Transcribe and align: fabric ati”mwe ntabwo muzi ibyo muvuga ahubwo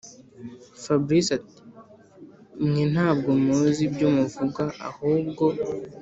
fabric 0.83 1.27
ati”mwe 1.37 2.83
ntabwo 2.93 3.29
muzi 3.43 3.81
ibyo 3.87 4.07
muvuga 4.15 4.63
ahubwo 4.87 5.45